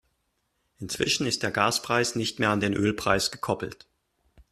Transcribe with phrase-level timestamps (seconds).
[0.79, 3.85] Inzwischen ist der Gaspreis nicht mehr an den Ölpreis gekoppelt.